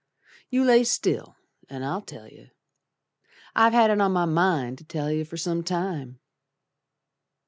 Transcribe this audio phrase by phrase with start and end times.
[0.49, 1.35] You lay still,
[1.69, 2.53] an' I'll tell yer,
[3.55, 6.19] I've had it on my mind to tell yer Fer some time.